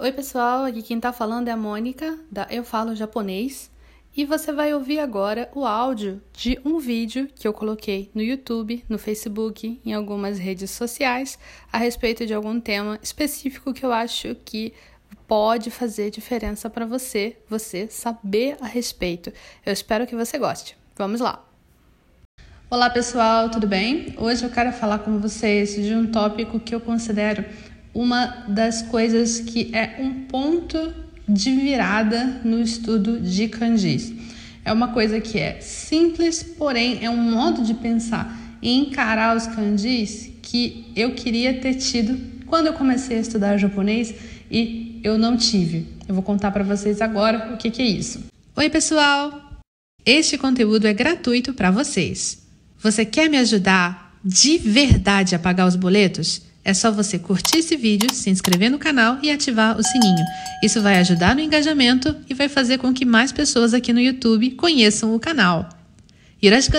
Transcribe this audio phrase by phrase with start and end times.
[0.00, 3.68] Oi, pessoal, aqui quem tá falando é a Mônica, da Eu Falo Japonês,
[4.16, 8.84] e você vai ouvir agora o áudio de um vídeo que eu coloquei no YouTube,
[8.88, 11.36] no Facebook, em algumas redes sociais,
[11.72, 14.72] a respeito de algum tema específico que eu acho que
[15.26, 19.32] pode fazer diferença para você, você saber a respeito.
[19.66, 20.76] Eu espero que você goste.
[20.96, 21.44] Vamos lá!
[22.70, 24.14] Olá, pessoal, tudo bem?
[24.18, 27.42] Hoje eu quero falar com vocês de um tópico que eu considero
[27.94, 30.94] uma das coisas que é um ponto
[31.28, 34.12] de virada no estudo de kanjis.
[34.64, 39.46] É uma coisa que é simples, porém é um modo de pensar e encarar os
[39.46, 44.14] kanjis que eu queria ter tido quando eu comecei a estudar japonês
[44.50, 45.86] e eu não tive.
[46.06, 48.24] Eu vou contar para vocês agora o que, que é isso.
[48.56, 49.60] Oi, pessoal!
[50.04, 52.46] Este conteúdo é gratuito para vocês.
[52.82, 56.47] Você quer me ajudar de verdade a pagar os boletos?
[56.64, 60.24] É só você curtir esse vídeo, se inscrever no canal e ativar o sininho.
[60.62, 64.50] Isso vai ajudar no engajamento e vai fazer com que mais pessoas aqui no YouTube
[64.52, 65.68] conheçam o canal.
[66.42, 66.78] Yoroshiku!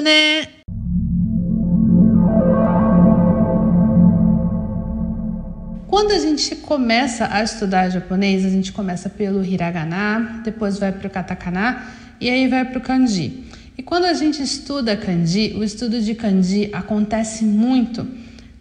[5.88, 11.08] Quando a gente começa a estudar japonês, a gente começa pelo hiragana, depois vai para
[11.08, 11.84] o katakana
[12.22, 13.44] e aí vai para o kanji.
[13.78, 18.08] E quando a gente estuda kanji, o estudo de kanji acontece muito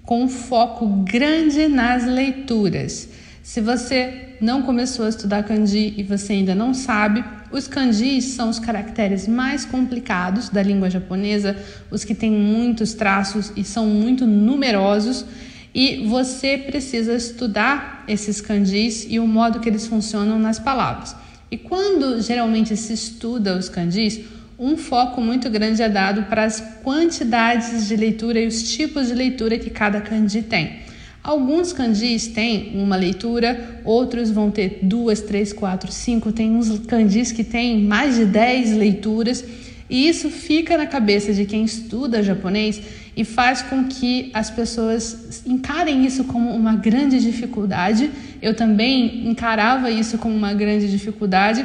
[0.09, 3.11] com um foco grande nas leituras.
[3.43, 8.49] Se você não começou a estudar kanji e você ainda não sabe, os kanjis são
[8.49, 11.55] os caracteres mais complicados da língua japonesa,
[11.91, 15.27] os que têm muitos traços e são muito numerosos,
[15.75, 21.15] e você precisa estudar esses kanjis e o modo que eles funcionam nas palavras.
[21.51, 24.21] E quando geralmente se estuda os kanjis,
[24.59, 29.15] um foco muito grande é dado para as quantidades de leitura e os tipos de
[29.15, 30.81] leitura que cada kanji tem.
[31.23, 36.33] Alguns kanjis têm uma leitura, outros vão ter duas, três, quatro, cinco.
[36.33, 39.45] Tem uns kanjis que têm mais de dez leituras,
[39.89, 42.81] e isso fica na cabeça de quem estuda japonês
[43.17, 48.11] e faz com que as pessoas encarem isso como uma grande dificuldade.
[48.43, 51.65] Eu também encarava isso como uma grande dificuldade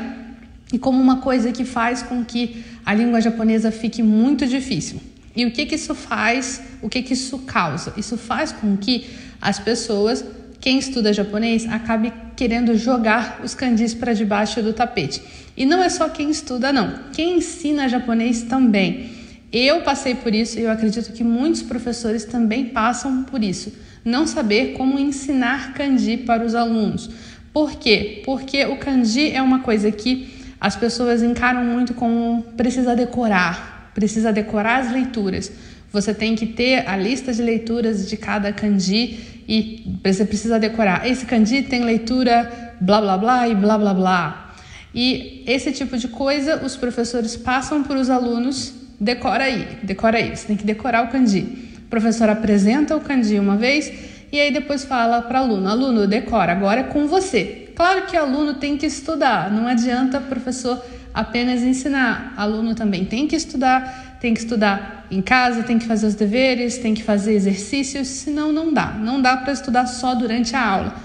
[0.73, 5.00] e como uma coisa que faz com que a língua japonesa fique muito difícil.
[5.35, 6.61] E o que, que isso faz?
[6.81, 7.94] O que, que isso causa?
[7.95, 9.06] Isso faz com que
[9.39, 10.25] as pessoas,
[10.59, 15.22] quem estuda japonês, acabe querendo jogar os kanjis para debaixo do tapete.
[15.56, 17.00] E não é só quem estuda, não.
[17.13, 19.12] Quem ensina japonês também.
[19.51, 23.72] Eu passei por isso e eu acredito que muitos professores também passam por isso.
[24.03, 27.12] Não saber como ensinar kanji para os alunos.
[27.53, 28.23] Por quê?
[28.25, 34.31] Porque o kanji é uma coisa que as pessoas encaram muito como precisa decorar, precisa
[34.31, 35.51] decorar as leituras.
[35.91, 41.06] Você tem que ter a lista de leituras de cada kanji e você precisa decorar.
[41.06, 44.56] Esse kanji tem leitura blá blá blá e blá blá blá.
[44.96, 50.34] E esse tipo de coisa os professores passam para os alunos, decora aí, decora aí,
[50.34, 51.41] você tem que decorar o kanji.
[51.85, 53.91] O professor apresenta o kanji uma vez
[54.31, 57.62] e aí depois fala para aluno: aluno, decora, agora é com você.
[57.75, 62.34] Claro que o aluno tem que estudar, não adianta professor apenas ensinar.
[62.35, 66.78] Aluno também tem que estudar, tem que estudar em casa, tem que fazer os deveres,
[66.78, 68.88] tem que fazer exercícios, senão não dá.
[68.94, 70.95] Não dá para estudar só durante a aula.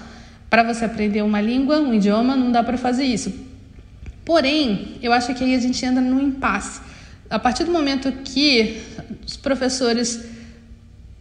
[0.49, 3.31] Para você aprender uma língua, um idioma, não dá para fazer isso.
[4.25, 6.81] Porém, eu acho que aí a gente anda num impasse.
[7.29, 8.81] A partir do momento que
[9.25, 10.25] os professores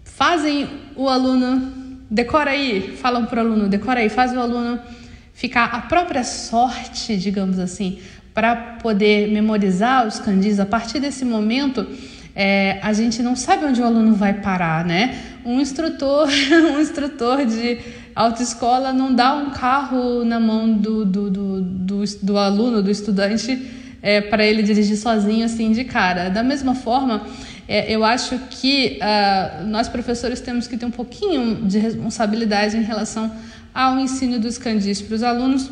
[0.05, 1.73] fazem o aluno
[2.11, 4.81] decora aí, falam para o aluno, decora aí, faz o aluno
[5.39, 8.01] ficar a própria sorte, digamos assim,
[8.35, 10.59] para poder memorizar os kanjis.
[10.59, 11.87] A partir desse momento,
[12.35, 15.17] é, a gente não sabe onde o aluno vai parar, né?
[15.45, 16.27] Um instrutor,
[16.75, 17.79] um instrutor de
[18.17, 23.65] autoescola não dá um carro na mão do, do, do, do, do aluno, do estudante,
[24.03, 26.31] é, para ele dirigir sozinho assim de cara.
[26.31, 27.25] Da mesma forma,
[27.69, 32.83] é, eu acho que uh, nós professores temos que ter um pouquinho de responsabilidade em
[32.83, 33.31] relação
[33.79, 35.71] ao ensino dos candis para os alunos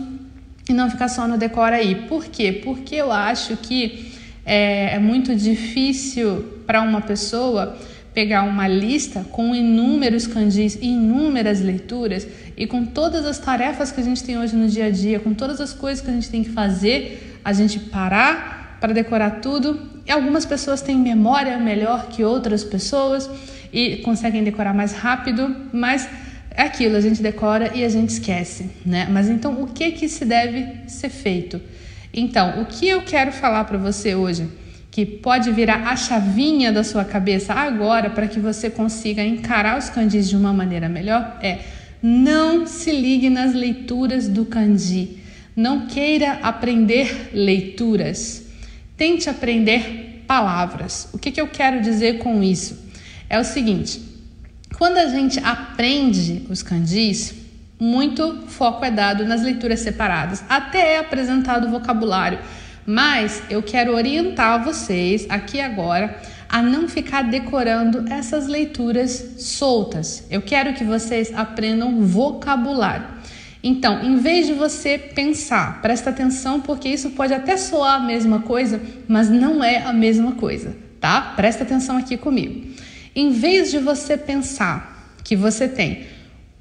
[0.68, 2.06] e não ficar só no decora aí.
[2.06, 2.60] Por quê?
[2.64, 4.12] Porque eu acho que
[4.44, 7.76] é, é muito difícil para uma pessoa
[8.14, 14.04] pegar uma lista com inúmeros candis inúmeras leituras e com todas as tarefas que a
[14.04, 16.44] gente tem hoje no dia a dia, com todas as coisas que a gente tem
[16.44, 19.80] que fazer, a gente parar para decorar tudo.
[20.06, 23.28] E algumas pessoas têm memória melhor que outras pessoas
[23.72, 26.09] e conseguem decorar mais rápido, mas
[26.56, 29.06] é aquilo, a gente decora e a gente esquece, né?
[29.10, 31.60] Mas então o que que se deve ser feito?
[32.14, 34.48] Então, o que eu quero falar para você hoje,
[34.91, 39.91] que pode virar a chavinha da sua cabeça agora para que você consiga encarar os
[39.91, 41.58] candis de uma maneira melhor, é
[42.03, 45.18] Não se ligue nas leituras do kanji.
[45.54, 48.47] Não queira aprender leituras.
[48.97, 51.10] Tente aprender palavras.
[51.12, 52.78] O que, que eu quero dizer com isso?
[53.28, 54.05] É o seguinte:
[54.74, 57.34] quando a gente aprende os kanjis,
[57.78, 62.39] muito foco é dado nas leituras separadas, até é apresentado o vocabulário.
[62.86, 70.24] Mas eu quero orientar vocês aqui agora a não ficar decorando essas leituras soltas.
[70.30, 73.16] Eu quero que vocês aprendam vocabulário.
[73.62, 78.41] Então, em vez de você pensar, presta atenção porque isso pode até soar a mesma
[78.41, 81.21] coisa, mas não é a mesma coisa, tá?
[81.34, 82.65] Presta atenção aqui comigo.
[83.16, 86.01] Em vez de você pensar que você tem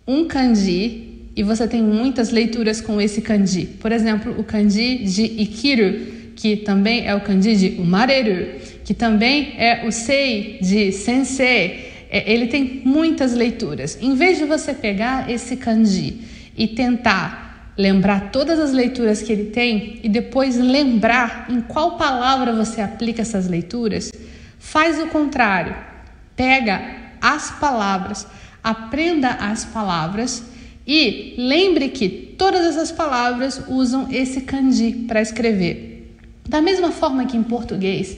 [0.07, 5.23] um kanji e você tem muitas leituras com esse kanji, por exemplo, o kanji de
[5.23, 11.91] ikiru, que também é o kanji de umareru, que também é o sei de sensei,
[12.09, 13.97] é, ele tem muitas leituras.
[14.01, 16.21] Em vez de você pegar esse kanji
[16.57, 22.53] e tentar lembrar todas as leituras que ele tem e depois lembrar em qual palavra
[22.53, 24.09] você aplica essas leituras,
[24.57, 25.94] faz o contrário.
[26.35, 26.81] Pega
[27.21, 28.27] as palavras,
[28.63, 30.43] aprenda as palavras
[30.85, 36.15] e lembre que todas essas palavras usam esse kanji para escrever.
[36.47, 38.17] Da mesma forma que em português,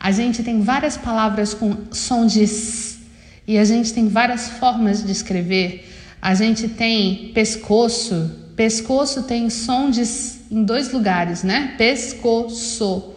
[0.00, 2.98] a gente tem várias palavras com som de s
[3.46, 5.88] e a gente tem várias formas de escrever.
[6.20, 8.30] A gente tem pescoço.
[8.56, 10.02] Pescoço tem som de
[10.50, 11.74] em dois lugares, né?
[11.78, 13.14] Pescoço.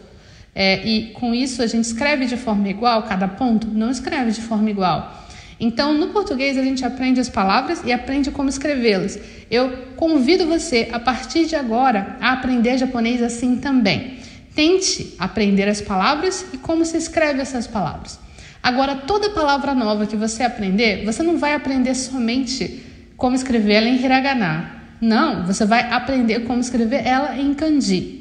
[0.54, 4.42] É, e com isso a gente escreve de forma igual, cada ponto não escreve de
[4.42, 5.22] forma igual.
[5.60, 9.20] Então, no português, a gente aprende as palavras e aprende como escrevê-las.
[9.50, 14.18] Eu convido você, a partir de agora, a aprender japonês assim também.
[14.56, 18.20] Tente aprender as palavras e como se escreve essas palavras.
[18.64, 22.84] Agora, toda palavra nova que você aprender, você não vai aprender somente
[23.16, 24.82] como escrever ela em hiragana.
[25.00, 28.21] Não, você vai aprender como escrever ela em kanji.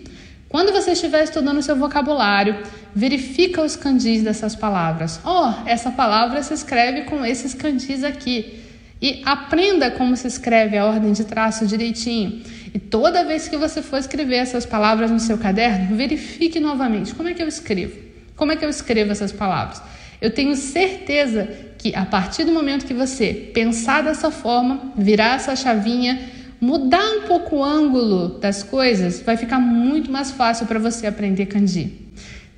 [0.50, 2.56] Quando você estiver estudando seu vocabulário,
[2.93, 5.20] verifica os kanjis dessas palavras.
[5.25, 8.58] Oh, essa palavra se escreve com esses kanjis aqui.
[9.00, 12.43] E aprenda como se escreve a ordem de traço direitinho.
[12.75, 17.29] E toda vez que você for escrever essas palavras no seu caderno, verifique novamente como
[17.29, 17.96] é que eu escrevo.
[18.35, 19.81] Como é que eu escrevo essas palavras?
[20.20, 21.49] Eu tenho certeza
[21.79, 26.20] que a partir do momento que você pensar dessa forma, virar essa chavinha,
[26.60, 31.46] mudar um pouco o ângulo das coisas, vai ficar muito mais fácil para você aprender
[31.46, 32.08] kanji.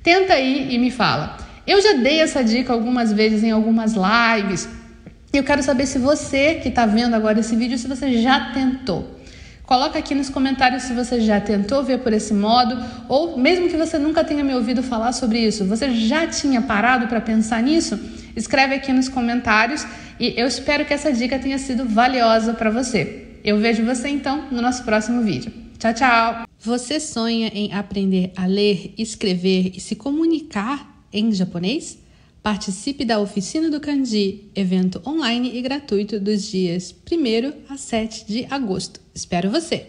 [0.03, 1.37] Tenta aí e me fala.
[1.65, 4.67] Eu já dei essa dica algumas vezes em algumas lives.
[5.31, 8.51] E eu quero saber se você que está vendo agora esse vídeo, se você já
[8.51, 9.19] tentou.
[9.63, 12.77] Coloca aqui nos comentários se você já tentou ver por esse modo,
[13.07, 17.07] ou mesmo que você nunca tenha me ouvido falar sobre isso, você já tinha parado
[17.07, 17.97] para pensar nisso?
[18.35, 19.87] Escreve aqui nos comentários
[20.19, 23.22] e eu espero que essa dica tenha sido valiosa para você.
[23.43, 25.51] Eu vejo você então no nosso próximo vídeo.
[25.77, 26.47] Tchau, tchau!
[26.61, 31.99] Você sonha em aprender a ler, escrever e se comunicar em japonês?
[32.41, 38.47] Participe da Oficina do Kanji, evento online e gratuito dos dias 1 a 7 de
[38.49, 39.01] agosto.
[39.13, 39.87] Espero você!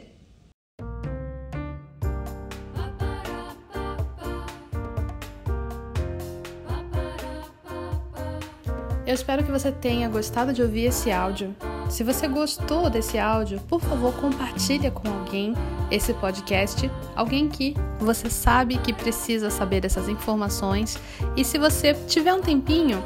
[9.06, 11.54] Eu espero que você tenha gostado de ouvir esse áudio.
[11.94, 15.54] Se você gostou desse áudio, por favor, compartilhe com alguém
[15.92, 20.98] esse podcast, alguém que você sabe que precisa saber dessas informações.
[21.36, 23.00] E se você tiver um tempinho,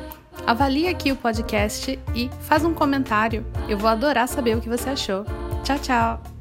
[0.46, 3.44] avalie aqui o podcast e faz um comentário.
[3.68, 5.22] Eu vou adorar saber o que você achou.
[5.62, 6.37] Tchau, tchau.